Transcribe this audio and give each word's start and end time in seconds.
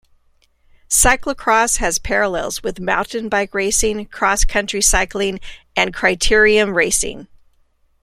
Cyclo-cross 0.89 1.77
has 1.77 1.99
parallels 1.99 2.63
with 2.63 2.79
mountain 2.79 3.29
bike 3.29 3.53
racing, 3.53 4.07
cross-country 4.07 4.81
cycling 4.81 5.39
and 5.75 5.93
criterium 5.93 6.73
racing. 6.73 7.27